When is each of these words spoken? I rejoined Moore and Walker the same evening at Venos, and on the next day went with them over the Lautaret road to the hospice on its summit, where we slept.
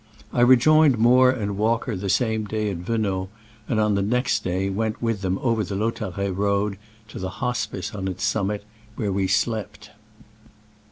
I 0.33 0.41
rejoined 0.41 0.97
Moore 0.97 1.29
and 1.29 1.59
Walker 1.59 1.95
the 1.95 2.09
same 2.09 2.45
evening 2.45 2.69
at 2.71 2.77
Venos, 2.77 3.27
and 3.67 3.79
on 3.79 3.93
the 3.93 4.01
next 4.01 4.43
day 4.43 4.67
went 4.67 4.99
with 4.99 5.21
them 5.21 5.37
over 5.43 5.63
the 5.63 5.75
Lautaret 5.75 6.35
road 6.35 6.79
to 7.09 7.19
the 7.19 7.29
hospice 7.37 7.93
on 7.93 8.07
its 8.07 8.23
summit, 8.23 8.63
where 8.95 9.13
we 9.13 9.27
slept. 9.27 9.91